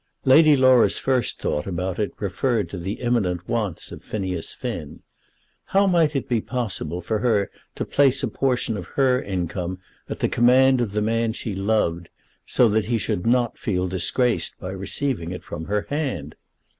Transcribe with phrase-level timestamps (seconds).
[0.25, 5.03] Lady Laura's first thought about it referred to the imminent wants of Phineas Finn.
[5.65, 9.77] How might it be possible for her to place a portion of her income
[10.09, 12.09] at the command of the man she loved
[12.47, 16.33] so that he should not feel disgraced by receiving it from her hand?